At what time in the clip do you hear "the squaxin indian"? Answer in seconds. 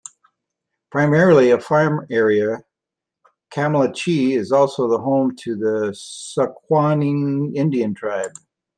5.55-7.93